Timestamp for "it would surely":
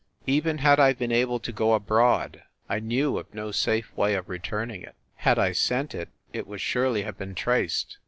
6.33-7.03